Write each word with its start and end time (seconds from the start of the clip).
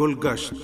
گلگشت۔ 0.00 0.54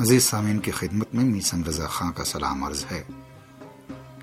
عزیز 0.00 0.24
سامعین 0.24 0.58
کی 0.58 0.70
خدمت 0.70 1.14
میں 1.14 1.24
میسم 1.24 1.64
رضا 1.64 1.86
خان 1.86 2.12
کا 2.12 2.24
سلام 2.24 2.64
عرض 2.64 2.84
ہے۔ 2.90 3.04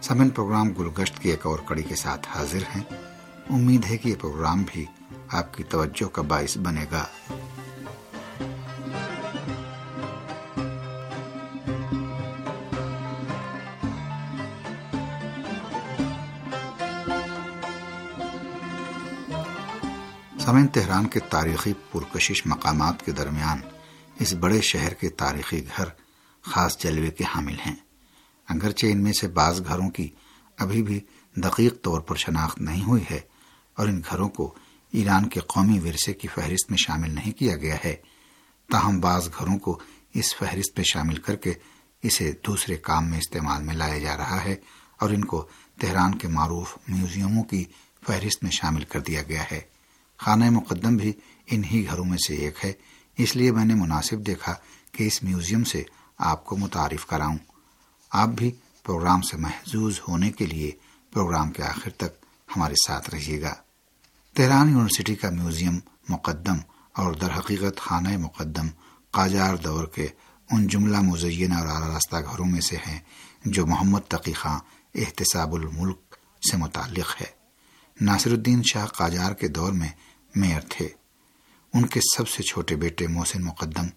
سامعین، 0.01 0.29
پروگرام 0.29 0.69
گلگشت 0.69 1.19
کی 1.19 1.29
ایک 1.29 1.45
اور 1.45 1.59
کڑی 1.65 1.83
کے 1.83 1.95
ساتھ 1.95 2.27
حاضر 2.27 2.61
ہیں۔ 2.75 2.83
امید 3.49 3.85
ہے 3.89 3.97
کہ 3.97 4.09
یہ 4.09 4.15
پروگرام 4.21 4.63
بھی 4.67 4.85
آپ 5.31 5.53
کی 5.53 5.63
توجہ 5.63 6.07
کا 6.15 6.21
باعث 6.21 6.57
بنے 6.57 6.85
گا۔ 6.91 7.05
سامعین، 20.45 20.67
تہران 20.67 21.07
کے 21.07 21.19
تاریخی 21.19 21.73
پرکشش 21.91 22.45
مقامات 22.45 23.05
کے 23.05 23.11
درمیان 23.11 23.61
اس 24.19 24.33
بڑے 24.33 24.61
شہر 24.61 24.93
کے 24.93 25.09
تاریخی 25.09 25.61
گھر 25.77 25.85
خاص 26.41 26.77
جلوے 26.77 27.11
کے 27.11 27.23
حامل 27.23 27.55
ہیں۔ 27.65 27.75
اگرچہ 28.49 28.85
ان 28.85 29.03
میں 29.03 29.13
سے 29.13 29.27
بعض 29.27 29.61
گھروں 29.67 29.89
کی 29.89 30.09
ابھی 30.57 30.83
بھی 30.83 30.99
دقیق 31.35 31.81
طور 31.81 32.01
پر 32.01 32.15
شناخت 32.15 32.61
نہیں 32.61 32.83
ہوئی 32.83 33.03
ہے 33.11 33.19
اور 33.77 33.87
ان 33.87 34.01
گھروں 34.09 34.29
کو 34.29 34.53
ایران 34.91 35.29
کے 35.29 35.39
قومی 35.39 35.79
ورثے 35.79 36.13
کی 36.13 36.27
فہرست 36.27 36.69
میں 36.69 36.77
شامل 36.77 37.15
نہیں 37.15 37.31
کیا 37.31 37.55
گیا 37.55 37.75
ہے، 37.85 37.95
تاہم 38.71 38.99
بعض 38.99 39.29
گھروں 39.39 39.59
کو 39.59 39.79
اس 40.13 40.35
فہرست 40.35 40.77
میں 40.77 40.85
شامل 40.93 41.15
کر 41.15 41.35
کے 41.35 41.53
اسے 42.03 42.31
دوسرے 42.47 42.77
کام 42.77 43.09
میں 43.09 43.17
استعمال 43.17 43.63
میں 43.63 43.73
لایا 43.73 43.97
جا 43.97 44.17
رہا 44.17 44.43
ہے 44.43 44.55
اور 44.99 45.09
ان 45.09 45.25
کو 45.25 45.47
تہران 45.81 46.17
کے 46.17 46.27
معروف 46.27 46.77
میوزیموں 46.87 47.43
کی 47.43 47.63
فہرست 48.07 48.43
میں 48.43 48.51
شامل 48.51 48.83
کر 48.83 48.99
دیا 48.99 49.21
گیا 49.21 49.43
ہے۔ 49.51 49.74
خانہ 50.17 50.49
مقدم 50.49 50.95
بھی 50.95 51.13
انہی 51.47 51.85
گھروں 51.85 52.05
میں 52.05 52.17
سے 52.27 52.35
ایک 52.35 52.65
ہے۔ 52.65 52.73
اس 53.17 53.35
لیے 53.35 53.51
میں 53.51 53.65
نے 53.65 53.73
مناسب 53.73 54.25
دیکھا 54.25 54.55
کہ 54.91 55.03
اس 55.03 55.23
میوزیم 55.23 55.63
سے 55.63 55.83
آپ 56.17 56.45
کو 56.45 56.57
متعارف 56.57 57.05
کراؤں۔ 57.05 57.37
آپ 58.09 58.29
بھی 58.29 58.51
پروگرام 58.83 59.21
سے 59.21 59.37
محظوظ 59.37 59.99
ہونے 60.07 60.31
کے 60.31 60.45
لیے 60.45 60.71
پروگرام 61.13 61.51
کے 61.51 61.63
آخر 61.63 61.89
تک 61.89 62.25
ہمارے 62.55 62.73
ساتھ 62.87 63.09
رہیے 63.09 63.41
گا۔ 63.41 63.53
تہران 64.33 64.69
یونیورسٹی 64.69 65.15
کا 65.15 65.29
میوزیم 65.29 65.79
مقدم 66.09 66.57
اور 66.93 67.13
در 67.13 67.37
حقیقت 67.37 67.79
خانہ 67.79 68.17
مقدم 68.17 68.67
قاجار 69.11 69.55
دور 69.55 69.85
کے 69.85 70.07
ان 70.51 70.67
جملہ 70.67 70.97
مزین 70.97 71.51
اور 71.51 71.67
آراستہ 71.67 72.15
گھروں 72.31 72.45
میں 72.45 72.61
سے 72.61 72.77
ہیں 72.77 72.99
جو 73.45 73.65
محمد 73.65 73.99
تقی 74.07 74.33
خاں 74.33 74.59
احتساب 74.95 75.55
الملک 75.55 76.15
سے 76.51 76.57
متعلق 76.57 77.21
ہے۔ 77.21 77.44
ناصر 78.01 78.31
الدین 78.31 78.61
شاہ 78.63 78.85
قاجار 78.85 79.31
کے 79.31 79.47
دور 79.47 79.71
میں 79.71 79.87
میئر 80.35 80.61
تھے۔ 80.69 80.89
ان 81.73 81.85
کے 81.85 81.99
سب 82.17 82.29
سے 82.29 82.43
چھوٹے 82.43 82.75
بیٹے 82.75 83.07
محسن 83.07 83.43
مقدم، 83.43 83.87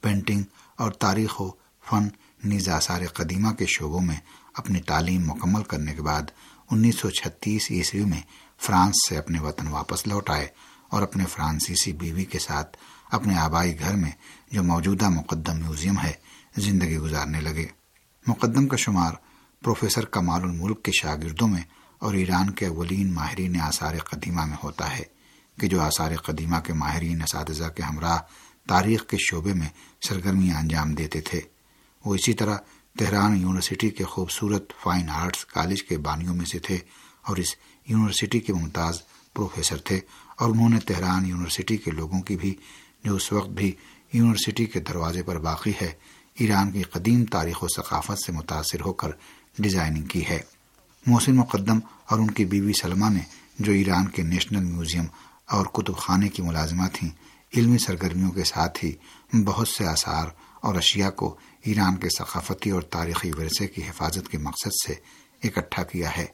پینٹنگ 0.00 0.42
اور 0.76 0.92
تاریخ 0.92 1.40
و 1.40 1.50
فن 1.90 2.08
نیز 2.44 2.68
آثار 2.68 3.00
قدیمہ 3.14 3.50
کے 3.50 3.66
شعبوں 3.66 4.00
میں 4.00 4.16
اپنی 4.54 4.80
تعلیم 4.80 5.26
مکمل 5.26 5.62
کرنے 5.62 5.94
کے 5.94 6.02
بعد 6.02 6.22
انیس 6.70 6.98
سو 6.98 7.10
چھتیس 7.10 7.70
عیسوی 7.70 8.04
میں 8.04 8.20
فرانس 8.58 8.94
سے 9.08 9.16
اپنے 9.16 9.40
وطن 9.40 9.68
واپس 9.68 10.06
لوٹ 10.06 10.30
آئے 10.30 10.48
اور 10.88 11.02
اپنے 11.02 11.24
فرانسیسی 11.26 11.92
بیوی 11.92 12.24
کے 12.24 12.38
ساتھ 12.38 12.76
اپنے 13.10 13.38
آبائی 13.38 13.78
گھر 13.78 13.94
میں 13.94 14.10
جو 14.52 14.62
موجودہ 14.62 15.08
مقدم 15.08 15.60
میوزیم 15.60 15.98
ہے، 15.98 16.12
زندگی 16.56 16.98
گزارنے 16.98 17.40
لگے۔ 17.40 17.66
مقدم 18.26 18.66
کا 18.68 18.76
شمار 18.76 19.12
پروفیسر 19.62 20.04
کمال 20.04 20.42
الملک 20.42 20.82
کے 20.82 20.92
شاگردوں 21.00 21.48
میں 21.48 21.62
اور 21.98 22.14
ایران 22.14 22.50
کے 22.50 22.66
اولین 22.66 23.12
ماہرین 23.12 23.60
آثار 23.60 23.98
قدیمہ 23.98 24.44
میں 24.44 24.56
ہوتا 24.64 24.98
ہے، 24.98 25.02
کہ 25.60 25.66
جو 25.66 25.80
آثار 25.80 26.16
قدیمہ 26.16 26.56
کے 26.60 26.72
ماہرین 26.72 27.22
اساتذہ 27.22 27.64
کے 27.64 27.82
ہمراہ 27.82 28.18
تاریخ 28.68 29.06
کے 29.06 29.16
شعبے 29.30 29.52
میں 29.52 29.68
سرگرمیاں 30.08 30.56
انجام 30.56 30.94
دیتے 30.94 31.20
تھے۔ 31.20 31.40
وہ 32.04 32.14
اسی 32.14 32.32
طرح 32.32 32.56
تہران 32.98 33.36
یونیورسٹی 33.36 33.90
کے 33.90 34.04
خوبصورت 34.04 34.72
فائن 34.82 35.10
آرٹس 35.10 35.44
کالج 35.44 35.82
کے 35.82 35.98
بانیوں 35.98 36.34
میں 36.34 36.44
سے 36.44 36.58
تھے 36.58 36.78
اور 37.22 37.36
اس 37.36 37.54
یونیورسٹی 37.86 38.40
کے 38.40 38.52
ممتاز 38.52 38.98
پروفیسر 39.34 39.76
تھے۔ 39.76 40.00
اور 40.36 40.50
انہوں 40.50 40.68
نے 40.68 40.80
تہران 40.80 41.26
یونیورسٹی 41.26 41.76
کے 41.76 41.90
لوگوں 41.90 42.22
کی 42.22 42.36
بھی، 42.36 42.54
جو 43.04 43.14
اس 43.14 43.32
وقت 43.32 43.48
بھی 43.48 43.72
یونیورسٹی 44.12 44.66
کے 44.66 44.80
دروازے 44.80 45.22
پر 45.22 45.38
باقی 45.38 45.72
ہے، 45.82 45.92
ایران 46.34 46.70
کی 46.70 46.82
قدیم 46.82 47.24
تاریخ 47.24 47.62
و 47.62 47.66
ثقافت 47.76 48.26
سے 48.26 48.32
متاثر 48.32 48.80
ہو 48.80 48.92
کر 48.92 49.08
ڈیزائننگ 49.58 50.02
کی 50.02 50.26
ہے۔ 50.26 50.55
محسن 51.06 51.36
مقدم 51.36 51.78
اور 52.10 52.18
ان 52.18 52.30
کی 52.30 52.44
بیوی 52.44 52.72
سلمہ 52.72 53.10
نے، 53.10 53.20
جو 53.58 53.72
ایران 53.72 54.08
کے 54.08 54.22
نیشنل 54.22 54.64
میوزیم 54.64 55.04
اور 55.46 55.66
کتب 55.66 55.96
خانے 55.96 56.28
کی 56.28 56.42
ملازمہ 56.42 56.86
تھیں، 56.92 57.10
علمی 57.56 57.78
سرگرمیوں 57.78 58.30
کے 58.30 58.44
ساتھ 58.44 58.84
ہی 58.84 58.92
بہت 59.44 59.68
سے 59.68 59.86
آثار 59.86 60.28
اور 60.60 60.74
اشیاء 60.74 61.10
کو 61.10 61.36
ایران 61.64 61.96
کے 61.96 62.08
ثقافتی 62.18 62.70
اور 62.70 62.82
تاریخی 62.82 63.30
ورثے 63.30 63.66
کی 63.66 63.82
حفاظت 63.82 64.28
کے 64.28 64.38
مقصد 64.38 64.86
سے 64.86 64.94
اکٹھا 65.48 65.82
کیا 65.82 66.16
ہے۔ 66.16 66.26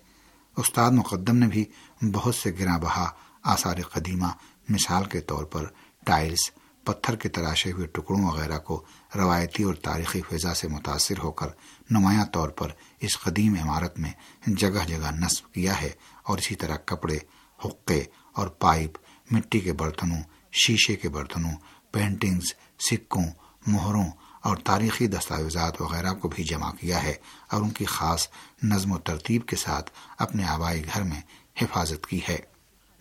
استاد 0.57 0.91
مقدم 0.91 1.37
نے 1.37 1.47
بھی 1.47 1.65
بہت 2.13 2.35
سے 2.35 2.51
گراں 2.59 2.79
بہا 2.79 3.11
آثار 3.43 3.83
قدیمہ 3.83 4.27
مثال 4.69 5.05
کے 5.05 5.21
طور 5.21 5.45
پر 5.45 5.67
ٹائلز 6.07 6.51
پتھر 6.85 7.17
کے 7.17 7.29
تراشے 7.29 7.73
ہوئے 7.73 7.87
ٹکڑوں 7.87 8.23
وغیرہ 8.23 8.59
کو 8.59 8.85
روایتی 9.15 9.63
اور 9.63 9.75
تاریخی 9.75 10.21
فضا 10.31 10.55
سے 10.55 10.69
متاثر 10.69 11.19
ہو 11.19 11.31
کر 11.31 11.47
نمایاں 11.91 12.25
طور 12.25 12.49
پر 12.49 12.69
اس 13.01 13.19
قدیم 13.19 13.57
عمارت 13.63 13.99
میں 13.99 14.11
جگہ 14.47 14.85
جگہ 14.89 15.11
نصب 15.11 15.55
کیا 15.55 15.81
ہے 15.83 15.91
اور 16.23 16.39
اسی 16.39 16.55
طرح 16.55 16.77
کپڑے، 16.77 17.19
حقے 17.65 18.05
اور 18.33 18.47
پائپ، 18.47 18.99
مٹی 19.31 19.61
کے 19.61 19.73
برتنوں، 19.73 20.23
شیشے 20.53 20.97
کے 20.97 21.09
برتنوں 21.09 21.53
پینٹنگز 21.93 22.53
سکوں، 22.91 23.27
مہروں 23.67 24.09
اور 24.43 24.57
تاریخی 24.57 25.07
دستاویزات 25.07 25.81
وغیرہ 25.83 26.13
کو 26.15 26.29
بھی 26.29 26.45
جمع 26.45 26.71
کیا 26.71 27.03
ہے 27.03 27.15
اور 27.51 27.63
ان 27.63 27.71
کی 27.71 27.85
خاص 27.85 28.29
نظم 28.63 28.93
و 28.93 28.99
ترتیب 28.99 29.47
کے 29.47 29.57
ساتھ 29.57 29.91
اپنے 30.19 30.45
آبائی 30.45 30.83
گھر 30.95 31.03
میں 31.03 31.21
حفاظت 31.63 32.07
کی 32.07 32.21
ہے۔ 32.29 32.39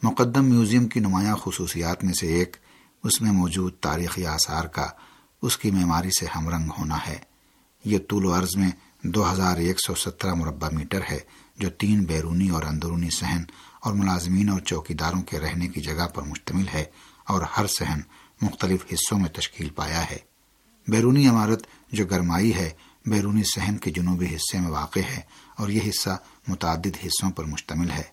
مقدم 0.03 0.45
میوزیم 0.45 0.87
کی 0.87 0.99
نمایاں 0.99 1.35
خصوصیات 1.35 2.03
میں 2.03 2.13
سے 2.13 2.27
ایک 2.27 2.57
اس 3.03 3.21
میں 3.21 3.31
موجود 3.31 3.73
تاریخی 3.81 4.25
آثار 4.25 4.65
کا 4.65 4.87
اس 5.41 5.57
کی 5.57 5.71
معماری 5.71 6.09
سے 6.19 6.25
ہم 6.35 6.49
رنگ 6.49 6.69
ہونا 6.77 6.97
ہے۔ 7.07 7.17
یہ 7.85 7.99
طول 8.09 8.25
و 8.25 8.39
عرض 8.39 8.55
میں 8.55 8.71
دو 9.03 9.31
ہزار 9.31 9.57
ایک 9.57 9.77
سو 9.87 9.95
سترہ 9.95 10.33
مربع 10.33 10.69
میٹر 10.69 11.01
ہے، 11.11 11.19
جو 11.59 11.69
تین 11.69 12.03
بیرونی 12.03 12.49
اور 12.49 12.63
اندرونی 12.63 13.09
صحن 13.09 13.43
اور 13.79 13.93
ملازمین 13.93 14.49
اور 14.49 14.59
چوکیداروں 14.59 15.21
کے 15.21 15.39
رہنے 15.39 15.67
کی 15.67 15.81
جگہ 15.81 16.07
پر 16.07 16.21
مشتمل 16.21 16.67
ہے 16.73 16.85
اور 17.27 17.41
ہر 17.41 17.67
صحن 17.67 17.99
مختلف 18.41 18.85
حصوں 18.93 19.19
میں 19.19 19.29
تشکیل 19.29 19.69
پایا 19.69 20.09
ہے۔ 20.11 20.17
بیرونی 20.87 21.27
عمارت 21.27 21.67
جو 21.91 22.05
گرمائی 22.05 22.55
ہے، 22.55 22.71
بیرونی 23.05 23.43
صحن 23.43 23.77
کے 23.77 23.91
جنوبی 23.91 24.35
حصے 24.35 24.59
میں 24.59 24.69
واقع 24.69 24.99
ہے 24.99 25.21
اور 25.57 25.69
یہ 25.69 25.79
حصہ 25.89 26.17
متعدد 26.47 27.05
حصوں 27.05 27.31
پر 27.31 27.43
مشتمل 27.43 27.91
ہے۔ 27.91 28.03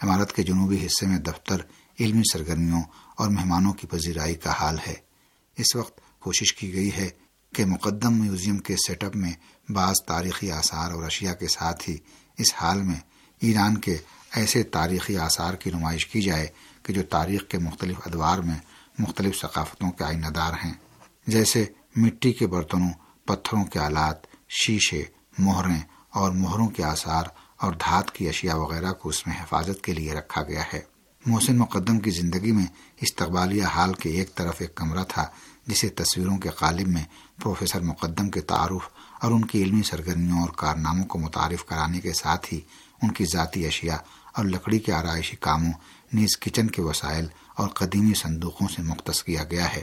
عمارت 0.00 0.32
کے 0.32 0.42
جنوبی 0.42 0.86
حصے 0.86 1.06
میں 1.06 1.18
دفتر 1.18 1.56
علمی 2.00 2.22
سرگرمیوں 2.32 2.82
اور 3.16 3.28
مہمانوں 3.28 3.72
کی 3.72 3.86
پذیرائی 3.86 4.34
کا 4.34 4.50
حال 4.50 4.76
ہے۔ 4.86 4.94
اس 5.56 5.76
وقت 5.76 6.00
کوشش 6.18 6.54
کی 6.54 6.74
گئی 6.74 6.90
ہے 6.96 7.10
کہ 7.54 7.64
مقدم 7.64 8.14
میوزیم 8.14 8.58
کے 8.58 8.76
سیٹ 8.76 9.04
اپ 9.04 9.16
میں 9.16 9.32
بعض 9.72 9.94
تاریخی 10.06 10.52
آثار 10.52 10.90
اور 10.90 11.04
اشیاء 11.04 11.32
کے 11.32 11.48
ساتھ 11.48 11.90
ہی 11.90 11.96
اس 12.38 12.54
حال 12.54 12.82
میں 12.82 13.00
ایران 13.40 13.78
کے 13.78 13.96
ایسے 14.34 14.62
تاریخی 14.62 15.16
آثار 15.16 15.54
کی 15.54 15.70
نمائش 15.70 16.06
کی 16.06 16.22
جائے 16.22 16.46
کہ 16.82 16.92
جو 16.92 17.02
تاریخ 17.02 17.46
کے 17.48 17.58
مختلف 17.58 17.96
ادوار 18.06 18.38
میں 18.38 18.58
مختلف 18.98 19.40
ثقافتوں 19.40 19.90
کے 19.90 20.04
آئینہ 20.04 20.26
دار 20.26 20.52
ہیں۔ 20.64 20.74
جیسے 21.26 21.64
مٹی 21.96 22.32
کے 22.32 22.46
برتنوں، 22.46 22.90
پتھروں 23.24 23.64
کے 23.64 23.78
آلات، 23.78 24.16
شیشے، 24.48 25.04
مہریں 25.38 25.80
اور 26.10 26.32
مہروں 26.32 26.68
کے 26.68 26.84
آثار 26.84 27.24
اور 27.56 27.72
دھات 27.72 28.10
کی 28.10 28.28
اشیاء 28.28 28.54
وغیرہ 28.54 28.92
کو 28.92 29.08
اس 29.08 29.26
میں 29.26 29.42
حفاظت 29.42 29.84
کے 29.84 29.92
لیے 29.92 30.14
رکھا 30.14 30.42
گیا 30.42 30.62
ہے۔ 30.72 30.97
محسن 31.26 31.56
مقدم 31.56 31.98
کی 31.98 32.10
زندگی 32.10 32.52
میں 32.52 32.66
استقبالیہ 33.00 33.64
حال 33.64 33.92
کے 33.92 34.10
ایک 34.10 34.34
طرف 34.34 34.54
ایک 34.58 34.74
کمرہ 34.74 35.04
تھا، 35.08 35.26
جسے 35.66 35.88
تصویروں 35.88 36.38
کے 36.38 36.48
قالب 36.48 36.88
میں 36.88 37.04
پروفیسر 37.42 37.80
مقدم 37.80 38.30
کے 38.30 38.40
تعارف 38.40 38.88
اور 39.20 39.32
ان 39.32 39.44
کی 39.44 39.62
علمی 39.62 39.82
سرگرمیوں 39.82 40.40
اور 40.40 40.48
کارناموں 40.56 41.04
کو 41.04 41.18
متعارف 41.18 41.64
کرانے 41.64 42.00
کے 42.00 42.12
ساتھ 42.12 42.54
ہی 42.54 42.60
ان 43.02 43.10
کی 43.10 43.24
ذاتی 43.24 43.66
اشیاء 43.66 43.96
اور 44.32 44.44
لکڑی 44.44 44.78
کے 44.78 44.92
آرائشی 44.92 45.36
کاموں، 45.36 45.72
نیز 46.12 46.38
کچن 46.40 46.66
کے 46.66 46.82
وسائل 46.82 47.26
اور 47.54 47.68
قدیمی 47.68 48.14
صندوقوں 48.14 48.68
سے 48.68 48.82
مختص 48.82 49.22
کیا 49.22 49.44
گیا 49.44 49.72
ہے۔ 49.76 49.82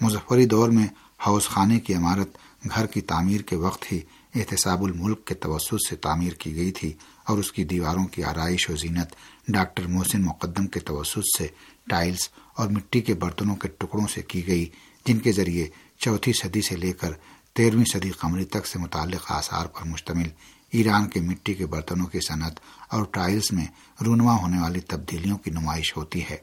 مظفری 0.00 0.46
دور 0.46 0.68
میں 0.68 0.86
حوض 1.26 1.44
خانے 1.44 1.80
کی 1.80 1.94
عمارت 1.94 2.38
گھر 2.74 2.86
کی 2.86 3.00
تعمیر 3.00 3.40
کے 3.40 3.56
وقت 3.56 3.92
ہی 3.92 4.00
احتساب 4.34 4.84
الملک 4.84 5.26
کے 5.26 5.34
توسط 5.34 5.88
سے 5.90 5.96
تعمیر 5.96 6.32
کی 6.32 6.56
گئی 6.56 6.72
تھی 6.72 6.92
اور 7.28 7.38
اس 7.38 7.52
کی 7.52 7.64
دیواروں 7.64 8.04
کی 8.04 8.24
آرائش 8.24 8.70
و 8.70 8.76
زینت 8.76 9.14
ڈاکٹر 9.48 9.86
محسن 9.86 10.22
مقدم 10.22 10.66
کے 10.66 10.80
توسط 10.80 11.38
سے 11.38 11.46
ٹائلز 11.88 12.28
اور 12.54 12.68
مٹی 12.68 13.00
کے 13.00 13.14
برتنوں 13.14 13.56
کے 13.56 13.68
ٹکڑوں 13.68 14.06
سے 14.06 14.22
کی 14.22 14.46
گئی، 14.46 14.68
جن 15.06 15.18
کے 15.18 15.32
ذریعے 15.32 15.66
چوتھی 15.98 16.32
صدی 16.32 16.62
سے 16.62 16.76
لے 16.76 16.92
کر 16.92 17.12
تیرہویں 17.52 17.84
صدی 17.84 18.10
قمری 18.10 18.44
تک 18.44 18.66
سے 18.66 18.78
متعلق 18.78 19.32
آثار 19.32 19.66
پر 19.66 19.84
مشتمل 19.84 20.28
ایران 20.70 21.08
کے 21.08 21.20
مٹی 21.20 21.54
کے 21.54 21.66
برتنوں 21.66 22.06
کی 22.06 22.20
صنعت 22.20 22.60
اور 22.88 23.04
ٹائلز 23.04 23.52
میں 23.52 23.66
رونما 24.06 24.36
ہونے 24.36 24.58
والی 24.58 24.80
تبدیلیوں 24.80 25.38
کی 25.38 25.50
نمائش 25.50 25.96
ہوتی 25.96 26.22
ہے۔ 26.30 26.36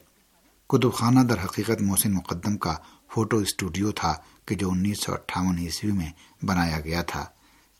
کتب 0.68 0.94
خانہ 0.94 1.20
در 1.20 1.44
حقیقت 1.44 1.82
محسن 1.82 2.12
مقدم 2.12 2.56
کا 2.56 2.74
فوٹو 3.14 3.36
اسٹوڈیو 3.36 3.90
تھا 3.90 4.14
کہ 4.46 4.54
جو 4.54 4.70
انیس 4.70 5.02
سو 5.02 5.12
اٹھاون 5.12 5.58
عیسوی 5.58 5.92
میں 5.92 6.10
بنایا 6.44 6.80
گیا 6.80 7.02
تھا۔ 7.02 7.26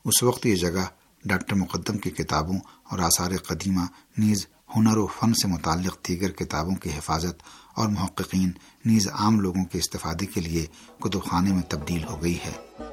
اس 0.05 0.23
وقت 0.23 0.47
یہ 0.47 0.55
جگہ 0.55 0.87
ڈاکٹر 1.25 1.55
مقدم 1.55 1.99
کی 1.99 2.11
کتابوں 2.11 2.59
اور 2.91 2.99
آثار 2.99 3.31
قدیمہ، 3.37 3.85
نیز 4.19 4.47
ہنر 4.77 4.97
و 4.97 5.07
فن 5.07 5.35
سے 5.35 5.49
متعلق 5.49 6.09
دیگر 6.09 6.31
کتابوں 6.31 6.75
کی 6.75 6.91
حفاظت 6.91 7.43
اور 7.75 7.89
محققین، 7.89 8.51
نیز 8.85 9.09
عام 9.09 9.41
لوگوں 9.41 9.65
کے 9.65 9.79
استفادے 9.79 10.27
کے 10.27 10.41
لیے 10.41 10.67
کتب 11.01 11.25
خانے 11.25 11.53
میں 11.53 11.63
تبدیل 11.63 12.05
ہو 12.05 12.23
گئی 12.23 12.39
ہے۔ 12.47 12.90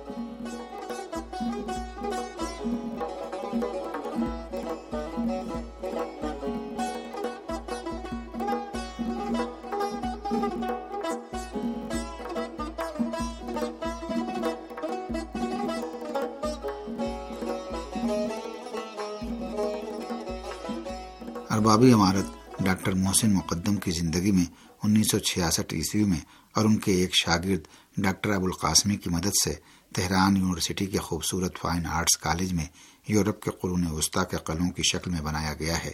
اربابی 21.58 21.94
عمارت 21.94 22.26
ڈاکٹر 22.60 22.94
محسن 22.94 23.34
مقدم 23.34 23.76
کی 23.76 23.92
زندگی 23.92 24.32
میں 24.32 24.46
انیس 24.84 25.12
سو 25.12 25.20
چھیاسٹھ 25.20 25.74
عیسوی 25.74 26.04
میں 26.04 26.20
اور 26.56 26.66
ان 26.66 26.78
کے 26.78 26.92
ایک 26.92 27.12
شاگرد 27.24 27.60
ڈاکٹر 27.98 28.32
ابو 28.32 28.46
القاسمی 28.46 28.96
کی 28.96 29.10
مدد 29.10 29.34
سے 29.44 29.54
تہران 29.96 30.38
یونیورسٹی 30.38 30.86
کے 30.86 30.98
خوبصورت 30.98 31.58
فائن 31.62 31.86
آرٹس 31.86 32.18
کالج 32.18 32.54
میں 32.54 32.66
یورپ 33.08 33.42
کے 33.42 33.52
قرون 33.62 33.88
وسطی 33.88 34.20
کے 34.32 34.38
قلوں 34.38 34.70
کی 34.70 34.82
شکل 34.92 35.12
میں 35.12 35.22
بنایا 35.22 35.54
گیا 35.54 35.84
ہے۔ 35.84 35.92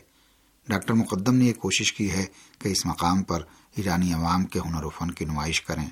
ڈاکٹر 0.68 0.94
مقدم 0.94 1.36
نے 1.36 1.46
یہ 1.46 1.54
کوشش 1.54 1.94
کی 1.94 2.12
ہے 2.12 2.26
کہ 2.60 2.68
اس 2.68 2.86
مقام 2.86 3.24
پر 3.24 3.44
ایرانی 3.76 4.14
عوام 4.14 4.46
کے 4.46 4.60
ہنر 4.60 4.84
و 4.84 4.90
فن 4.90 5.12
کی 5.12 5.26
نمائش 5.26 5.62
کریں۔ 5.62 5.90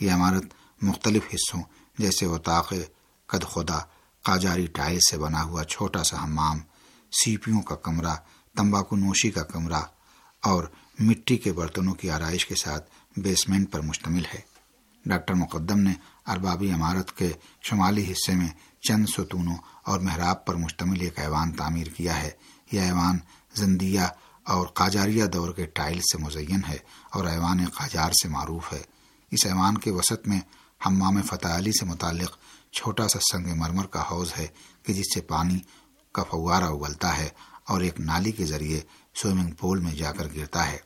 یہ 0.00 0.10
عمارت 0.10 0.44
مختلف 0.82 1.22
حصوں 1.34 1.62
جیسے 1.98 2.26
اوتاق 2.26 2.72
قد 3.26 3.44
خدا 3.44 3.78
قاجاری 4.22 4.66
ٹائل 4.66 4.98
سے 5.10 5.18
بنا 5.18 5.42
ہوا 5.42 5.64
چھوٹا 5.64 6.04
سا 6.04 6.24
حمام، 6.24 6.58
سیپیوں 7.12 7.62
کا 7.62 7.74
کمرہ 7.74 8.14
تمباکو 8.56 8.96
نوشی 8.96 9.30
کا 9.30 9.42
کمرہ 9.42 9.82
اور 10.42 10.64
مٹی 10.98 11.36
کے 11.36 11.52
برتنوں 11.52 11.94
کی 11.94 12.10
آرائش 12.10 12.46
کے 12.46 12.54
ساتھ 12.54 12.90
بیسمنٹ 13.16 13.72
پر 13.72 13.80
مشتمل 13.80 14.24
ہے۔ 14.34 14.40
ڈاکٹر 15.06 15.34
مقدم 15.34 15.78
نے 15.78 15.92
اربابی 16.26 16.70
عمارت 16.70 17.16
کے 17.16 17.32
شمالی 17.62 18.12
حصے 18.12 18.34
میں 18.34 18.48
چند 18.88 19.06
ستونوں 19.06 19.56
اور 19.82 20.00
محراب 20.00 20.44
پر 20.44 20.54
مشتمل 20.54 21.00
ایک 21.00 21.18
ایوان 21.18 21.52
تعمیر 21.52 21.86
کیا 21.86 22.22
ہے۔ 22.22 22.30
یہ 22.72 22.80
ایوان 22.80 23.18
زندیہ 23.54 24.00
اور 24.44 24.66
قاجاریہ 24.66 25.24
دور 25.24 25.52
کے 25.52 25.66
ٹائل 25.66 26.00
سے 26.00 26.18
مزین 26.18 26.60
ہے 26.68 26.78
اور 27.10 27.24
ایوان 27.24 27.64
قاجار 27.64 28.12
سے 28.12 28.28
معروف 28.28 28.72
ہے۔ 28.72 28.82
اس 29.30 29.46
ایوان 29.46 29.78
کے 29.78 29.90
وسط 29.90 30.28
میں 30.28 30.40
حمام 30.86 31.22
فتح 31.22 31.48
علی 31.48 31.72
سے 31.72 31.84
متعلق 31.84 32.36
چھوٹا 32.72 33.08
سا 33.08 33.18
سنگ 33.32 33.54
مرمر 33.56 33.86
کا 33.86 34.02
حوض 34.10 34.32
ہے 34.38 34.46
کہ 34.82 34.92
جس 34.92 35.14
سے 35.14 35.20
پانی 35.20 35.58
کا 36.12 36.22
فوارہ 36.22 36.64
اگلتا 36.64 37.18
ہے۔ 37.18 37.28
اور 37.72 37.80
ایک 37.80 38.00
نالی 38.00 38.32
کے 38.32 38.44
ذریعے 38.44 38.80
سوئمنگ 39.14 39.50
پول 39.50 39.80
میں 39.80 39.94
جا 39.94 40.12
کر 40.12 40.26
گرتا 40.36 40.72
ہے۔ 40.72 40.78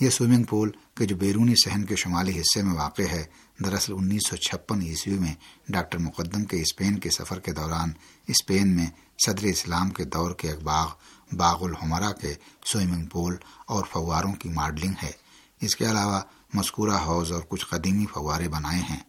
یہ 0.00 0.10
سوئمنگ 0.10 0.42
پول 0.42 0.70
کے 0.94 1.06
جو 1.06 1.16
بیرونی 1.16 1.54
صحن 1.64 1.84
کے 1.84 1.96
شمالی 1.96 2.40
حصے 2.40 2.62
میں 2.62 2.74
واقع 2.74 3.02
ہے، 3.02 3.24
دراصل 3.64 3.92
انیس 3.92 4.28
سو 4.28 4.36
چھپن 4.36 4.82
عیسوی 4.82 5.18
میں 5.18 5.34
ڈاکٹر 5.68 5.98
مقدم 5.98 6.44
کے 6.44 6.60
اسپین 6.60 6.98
کے 6.98 7.10
سفر 7.10 7.40
کے 7.40 7.52
دوران 7.52 7.92
اسپین 8.26 8.68
میں 8.68 8.86
صدر 9.26 9.44
اسلام 9.44 9.90
کے 9.90 10.04
دور 10.04 10.30
کے 10.30 10.48
ایک 10.48 10.62
باغ 10.62 10.88
باغ 11.32 11.64
الحمرا 11.64 12.12
کے 12.12 12.34
سوئمنگ 12.72 13.06
پول 13.06 13.36
اور 13.66 13.84
فواروں 13.92 14.32
کی 14.32 14.48
ماڈلنگ 14.48 14.94
ہے۔ 15.02 15.12
اس 15.60 15.76
کے 15.76 15.90
علاوہ 15.90 16.20
مذکورہ 16.54 16.98
حوض 17.06 17.32
اور 17.32 17.42
کچھ 17.48 17.66
قدیمی 17.66 18.06
فوارے 18.14 18.48
بنائے 18.48 18.82
ہیں۔ 18.90 19.00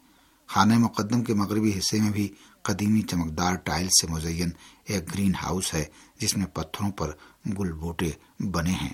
خانہ 0.47 0.77
مقدم 0.77 1.23
کے 1.23 1.33
مغربی 1.33 1.71
حصے 1.77 1.99
میں 1.99 2.11
بھی 2.11 2.33
قدیمی 2.69 3.01
چمکدار 3.01 3.55
ٹائل 3.55 3.87
سے 3.87 4.07
مزین 4.07 4.49
ایک 4.85 5.13
گرین 5.13 5.35
ہاؤس 5.35 5.73
ہے 5.73 5.85
جس 6.19 6.37
میں 6.37 6.45
پتھروں 6.45 6.91
پر 6.91 7.11
گل 7.59 7.71
بوٹے 7.71 8.11
بنے 8.39 8.71
ہیں۔ 8.71 8.93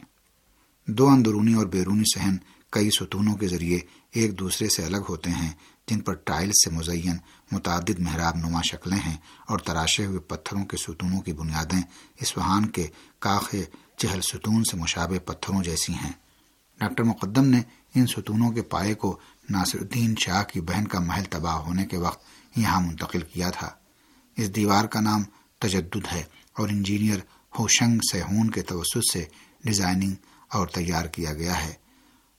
دو 0.87 1.07
اندرونی 1.09 1.53
اور 1.53 1.65
بیرونی 1.65 2.03
صحن 2.15 2.37
کئی 2.69 2.89
ستونوں 2.89 3.35
کے 3.35 3.47
ذریعے 3.47 3.79
ایک 4.11 4.39
دوسرے 4.39 4.67
سے 4.69 4.83
الگ 4.83 5.03
ہوتے 5.09 5.29
ہیں، 5.29 5.51
جن 5.87 5.99
پر 5.99 6.13
ٹائل 6.13 6.51
سے 6.51 6.69
مزین 6.69 7.17
متعدد 7.51 7.99
محراب 7.99 8.35
نما 8.35 8.61
شکلیں 8.61 8.97
ہیں 9.05 9.17
اور 9.47 9.59
تراشے 9.59 10.05
ہوئے 10.05 10.19
پتھروں 10.19 10.65
کے 10.65 10.77
ستونوں 10.77 11.21
کی 11.21 11.33
بنیادیں 11.33 11.81
اسفہان 12.21 12.65
کے 12.65 12.87
کاخ 13.19 13.55
چہل 13.97 14.21
ستون 14.21 14.63
سے 14.63 14.77
مشابہ 14.77 15.19
پتھروں 15.19 15.63
جیسی 15.63 15.93
ہیں۔ 15.93 16.11
ڈاکٹر 16.79 17.03
مقدم 17.03 17.45
نے 17.45 17.61
ان 17.95 18.07
ستونوں 18.07 18.51
کے 18.51 18.61
پائے 18.61 18.93
کو 18.93 19.19
ناصر 19.49 19.79
الدین 19.79 20.15
شاہ 20.19 20.43
کی 20.43 20.61
بہن 20.61 20.87
کا 20.87 20.99
محل 20.99 21.23
تباہ 21.23 21.55
ہونے 21.55 21.85
کے 21.85 21.97
وقت 21.97 22.23
یہاں 22.55 22.81
منتقل 22.81 23.21
کیا 23.21 23.49
تھا۔ 23.49 23.69
اس 24.35 24.55
دیوار 24.55 24.85
کا 24.85 24.99
نام 24.99 25.23
تجدد 25.59 26.13
ہے 26.13 26.23
اور 26.53 26.69
انجینئر 26.69 27.19
ہوشنگ 27.59 27.99
سہون 28.11 28.49
کے 28.49 28.61
توسط 28.61 29.13
سے 29.13 29.25
ڈیزائننگ 29.63 30.15
اور 30.47 30.67
تیار 30.67 31.05
کیا 31.05 31.33
گیا 31.33 31.63
ہے۔ 31.63 31.73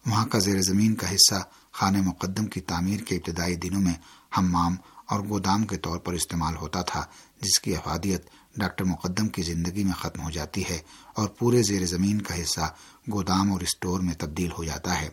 وہاں 0.07 0.27
کا 0.27 0.39
زیر 0.39 0.63
زمین 0.63 0.95
کا 0.95 1.11
حصہ 1.11 1.35
خانہ 1.73 1.99
مقدم 2.01 2.47
کی 2.47 2.61
تعمیر 2.61 3.01
کے 3.01 3.17
ابتدائی 3.17 3.57
دنوں 3.57 3.81
میں 3.81 3.95
ہمام 4.37 4.77
اور 5.07 5.21
گودام 5.21 5.67
کے 5.67 5.77
طور 5.77 5.99
پر 5.99 6.13
استعمال 6.13 6.57
ہوتا 6.57 6.83
تھا، 6.83 7.05
جس 7.41 7.61
کی 7.61 7.77
افادیت 7.77 8.27
ڈاکٹر 8.57 8.85
مقدم 8.85 9.29
کی 9.29 9.43
زندگی 9.43 9.85
میں 9.85 9.93
ختم 9.93 10.23
ہو 10.23 10.31
جاتی 10.31 10.63
ہے 10.71 10.79
اور 11.15 11.29
پورے 11.29 11.63
زیر 11.63 11.87
زمین 11.87 12.21
کا 12.21 12.43
حصہ 12.43 12.75
گودام 13.13 13.53
اور 13.53 13.61
اسٹور 13.61 14.01
میں 14.01 14.15
تبدیل 14.15 14.51
ہو 14.59 14.65
جاتا 14.65 15.01
ہے۔ 15.01 15.09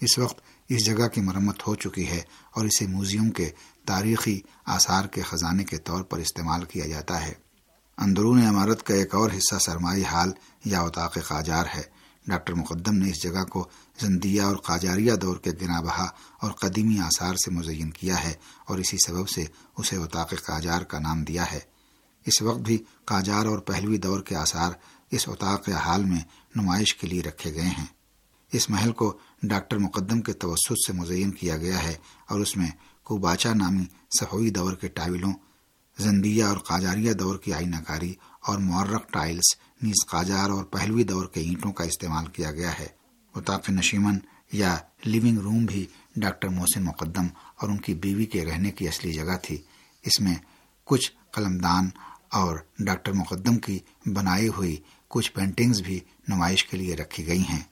اس 0.00 0.18
وقت 0.18 0.40
اس 0.68 0.84
جگہ 0.84 1.08
کی 1.08 1.20
مرمت 1.20 1.66
ہو 1.66 1.74
چکی 1.74 2.08
ہے 2.08 2.20
اور 2.50 2.64
اسے 2.64 2.86
میوزیم 2.86 3.30
کے 3.30 3.50
تاریخی 3.90 4.40
آثار 4.66 5.04
کے 5.04 5.22
خزانے 5.22 5.64
کے 5.64 5.76
طور 5.76 6.02
پر 6.02 6.18
استعمال 6.18 6.64
کیا 6.64 6.86
جاتا 6.86 7.26
ہے۔ 7.26 7.34
اندرون 7.98 8.42
عمارت 8.42 8.82
کا 8.82 8.94
ایک 8.94 9.14
اور 9.14 9.30
حصہ 9.38 9.58
سرمائی 9.58 10.04
حال 10.04 10.32
یا 10.64 10.80
اوتاق 10.80 11.14
قاجار 11.28 11.64
ہے۔ 11.74 11.82
ڈاکٹر 12.26 12.54
مقدم 12.54 12.94
نے 12.96 13.10
اس 13.10 13.22
جگہ 13.22 13.44
کو 13.44 13.68
زندیہ 14.00 14.42
اور 14.42 14.56
قاجاریہ 14.56 15.12
دور 15.12 15.36
کے 15.36 15.50
گنا 15.62 15.80
بہا 15.80 16.08
اور 16.40 16.50
قدیمی 16.50 16.98
آثار 16.98 17.34
سے 17.34 17.50
مزین 17.50 17.90
کیا 17.90 18.24
ہے 18.24 18.34
اور 18.66 18.78
اسی 18.78 18.96
سبب 19.06 19.28
سے 19.28 19.44
اسے 19.76 19.96
اوتاق 19.96 20.30
قاجار 20.44 20.82
کا 20.82 20.98
نام 20.98 21.24
دیا 21.24 21.52
ہے۔ 21.52 21.60
اس 22.26 22.42
وقت 22.42 22.60
بھی 22.60 22.78
قاجار 23.04 23.46
اور 23.46 23.58
پہلوی 23.58 23.98
دور 23.98 24.20
کے 24.20 24.36
آثار 24.36 24.72
اس 25.10 25.28
اوتاق 25.28 25.68
حال 25.68 26.04
میں 26.04 26.22
نمائش 26.56 26.94
کے 26.94 27.06
لیے 27.06 27.22
رکھے 27.22 27.54
گئے 27.54 27.70
ہیں۔ 27.78 27.90
اس 28.52 28.70
محل 28.70 28.92
کو 28.92 29.18
ڈاکٹر 29.42 29.78
مقدم 29.78 30.20
کے 30.20 30.32
توسط 30.32 30.78
سے 30.86 30.92
مزین 30.92 31.30
کیا 31.30 31.56
گیا 31.56 31.82
ہے 31.82 31.94
اور 32.28 32.40
اس 32.40 32.56
میں 32.56 32.70
کوباچا 33.10 33.54
نامی 33.54 33.84
صفوی 34.20 34.50
دور 34.50 34.72
کے 34.72 34.88
ٹائلوں، 34.88 35.32
زندیہ 35.98 36.44
اور 36.44 36.56
قاجاریہ 36.56 37.12
دور 37.12 37.38
کی 37.38 37.52
آئینہ 37.52 37.76
کاری 37.86 38.14
اور 38.46 38.58
معرق 38.58 39.12
ٹائلز 39.12 39.54
نیز 39.82 40.06
قاجار 40.06 40.50
اور 40.50 40.64
پہلوی 40.64 41.04
دور 41.04 41.26
کے 41.26 41.40
اینٹوں 41.40 41.72
کا 41.72 41.84
استعمال 41.84 42.26
کیا 42.26 42.52
گیا 42.52 42.78
ہے۔ 42.78 42.86
اتاق 43.34 43.70
نشیمن 43.70 44.18
یا 44.52 44.76
لیونگ 45.04 45.38
روم 45.38 45.64
بھی 45.64 45.86
ڈاکٹر 46.16 46.48
محسن 46.48 46.82
مقدم 46.82 47.26
اور 47.56 47.68
ان 47.68 47.76
کی 47.76 47.94
بیوی 47.94 48.26
کے 48.26 48.44
رہنے 48.44 48.70
کی 48.70 48.88
اصلی 48.88 49.12
جگہ 49.12 49.36
تھی۔ 49.42 49.62
اس 50.02 50.20
میں 50.20 50.34
کچھ 50.84 51.12
قلمدان 51.32 51.88
اور 52.32 52.58
ڈاکٹر 52.78 53.12
مقدم 53.12 53.58
کی 53.58 53.78
بنائی 54.06 54.48
ہوئی 54.48 54.76
کچھ 55.08 55.32
پینٹنگز 55.32 55.82
بھی 55.82 56.00
نمائش 56.28 56.64
کے 56.64 56.76
لیے 56.76 56.96
رکھی 56.96 57.26
گئی 57.26 57.42
ہیں۔ 57.48 57.62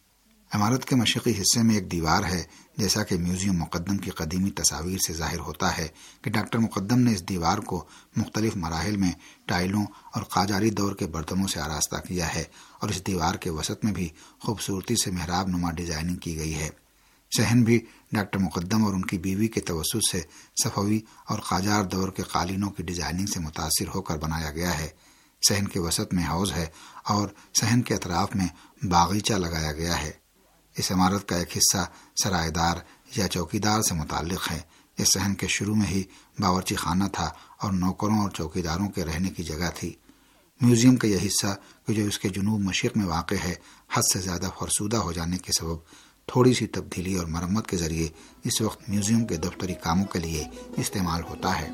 عمارت 0.50 0.84
کے 0.84 0.96
مشرقی 0.96 1.32
حصے 1.40 1.62
میں 1.62 1.74
ایک 1.74 1.92
دیوار 1.92 2.24
ہے، 2.24 2.42
جیسا 2.76 3.02
کہ 3.02 3.16
میوزیم 3.16 3.52
مقدم 3.52 3.96
کی 3.96 4.10
قدیمی 4.10 4.50
تصاویر 4.50 4.98
سے 5.06 5.12
ظاہر 5.12 5.38
ہوتا 5.38 5.78
ہے 5.78 5.88
کہ 6.22 6.30
ڈاکٹر 6.30 6.58
مقدم 6.58 6.98
نے 6.98 7.12
اس 7.12 7.28
دیوار 7.28 7.58
کو 7.58 7.84
مختلف 8.16 8.56
مراحل 8.56 8.96
میں 8.96 9.12
ٹائلوں 9.46 9.84
اور 10.14 10.22
قاجاری 10.22 10.70
دور 10.70 10.94
کے 10.94 11.06
برتنوں 11.06 11.46
سے 11.46 11.60
آراستہ 11.60 11.96
کیا 11.96 12.34
ہے 12.34 12.44
اور 12.80 12.90
اس 12.90 13.06
دیوار 13.06 13.34
کے 13.34 13.50
وسط 13.50 13.84
میں 13.84 13.92
بھی 13.92 14.08
خوبصورتی 14.40 14.96
سے 14.96 15.10
محراب 15.10 15.48
نما 15.48 15.70
ڈیزائننگ 15.70 16.16
کی 16.16 16.38
گئی 16.38 16.54
ہے۔ 16.54 16.68
صحن 17.36 17.62
بھی 17.62 17.86
ڈاکٹر 18.12 18.38
مقدم 18.38 18.84
اور 18.84 18.94
ان 18.94 19.04
کی 19.04 19.18
بیوی 19.18 19.48
کے 19.48 19.60
توسط 19.60 20.10
سے 20.10 20.20
صفوی 20.64 21.00
اور 21.26 21.38
قاجار 21.38 21.84
دور 21.84 22.08
کے 22.08 22.22
قالینوں 22.22 22.70
کی 22.70 22.82
ڈیزائننگ 22.82 23.26
سے 23.26 23.40
متاثر 23.40 23.88
ہو 23.94 24.02
کر 24.02 24.16
بنایا 24.16 24.50
گیا 24.50 24.78
ہے۔ 24.78 24.88
صحن 25.48 25.68
کے 25.68 25.80
وسط 25.80 26.14
میں 26.14 26.24
حوض 26.28 26.52
ہے 26.52 26.66
اور 27.04 27.28
صحن 27.60 27.82
کے 27.82 27.94
اطراف 27.94 28.36
میں 28.36 28.46
باغیچہ 28.84 29.34
لگایا 29.34 29.72
گیا 29.72 30.02
ہے۔ 30.02 30.27
اس 30.78 30.92
عمارت 30.92 31.28
کا 31.28 31.36
ایک 31.36 31.56
حصہ 31.56 31.90
سرائے 32.22 32.50
دار 32.50 32.76
یا 33.16 33.28
چوکی 33.28 33.58
دار 33.58 33.82
سے 33.82 33.94
متعلق 33.94 34.52
ہے۔ 34.52 34.60
اس 34.98 35.12
صحن 35.12 35.34
کے 35.34 35.46
شروع 35.48 35.74
میں 35.74 35.86
ہی 35.86 36.02
باورچی 36.38 36.74
خانہ 36.74 37.04
تھا 37.12 37.30
اور 37.60 37.72
نوکروں 37.72 38.18
اور 38.18 38.30
چوکی 38.30 38.62
داروں 38.62 38.88
کے 38.88 39.04
رہنے 39.04 39.28
کی 39.28 39.42
جگہ 39.42 39.70
تھی۔ 39.74 39.94
میوزیم 40.60 40.96
کا 40.96 41.08
یہ 41.08 41.18
حصہ 41.26 41.46
کہ 41.86 41.92
جو 41.92 42.04
اس 42.04 42.18
کے 42.18 42.28
جنوب 42.28 42.60
مشرق 42.60 42.96
میں 42.96 43.06
واقع 43.06 43.34
ہے، 43.44 43.54
حد 43.92 44.02
سے 44.12 44.20
زیادہ 44.20 44.50
فرسودہ 44.58 44.96
ہو 44.96 45.12
جانے 45.12 45.38
کے 45.38 45.52
سبب 45.52 45.78
تھوڑی 46.26 46.54
سی 46.54 46.66
تبدیلی 46.66 47.14
اور 47.14 47.26
مرمت 47.26 47.66
کے 47.66 47.76
ذریعے 47.76 48.08
اس 48.44 48.60
وقت 48.60 48.88
میوزیم 48.88 49.26
کے 49.26 49.36
دفتری 49.36 49.74
کاموں 49.74 50.06
کے 50.06 50.18
لیے 50.18 50.44
استعمال 50.76 51.22
ہوتا 51.22 51.60
ہے۔ 51.60 51.68